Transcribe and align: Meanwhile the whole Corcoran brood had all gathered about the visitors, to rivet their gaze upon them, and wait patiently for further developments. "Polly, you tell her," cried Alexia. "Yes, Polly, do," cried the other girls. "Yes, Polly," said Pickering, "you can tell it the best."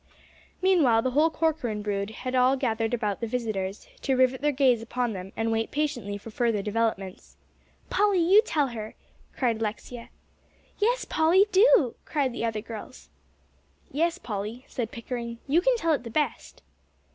Meanwhile 0.63 1.03
the 1.03 1.11
whole 1.11 1.29
Corcoran 1.29 1.83
brood 1.83 2.09
had 2.09 2.33
all 2.33 2.57
gathered 2.57 2.91
about 2.91 3.21
the 3.21 3.27
visitors, 3.27 3.87
to 4.01 4.15
rivet 4.15 4.41
their 4.41 4.51
gaze 4.51 4.81
upon 4.81 5.13
them, 5.13 5.31
and 5.37 5.51
wait 5.51 5.69
patiently 5.69 6.17
for 6.17 6.31
further 6.31 6.63
developments. 6.63 7.37
"Polly, 7.91 8.17
you 8.17 8.41
tell 8.41 8.69
her," 8.69 8.95
cried 9.37 9.57
Alexia. 9.61 10.09
"Yes, 10.79 11.05
Polly, 11.05 11.45
do," 11.51 11.93
cried 12.03 12.33
the 12.33 12.43
other 12.43 12.61
girls. 12.61 13.11
"Yes, 13.91 14.17
Polly," 14.17 14.65
said 14.67 14.89
Pickering, 14.89 15.37
"you 15.47 15.61
can 15.61 15.77
tell 15.77 15.93
it 15.93 16.01
the 16.01 16.09
best." 16.09 16.63